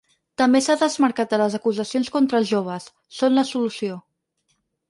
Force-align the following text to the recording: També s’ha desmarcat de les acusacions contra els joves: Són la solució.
També 0.41 0.61
s’ha 0.67 0.75
desmarcat 0.83 1.35
de 1.35 1.39
les 1.41 1.57
acusacions 1.59 2.11
contra 2.17 2.39
els 2.41 2.51
joves: 2.55 2.91
Són 3.19 3.41
la 3.41 3.47
solució. 3.55 4.03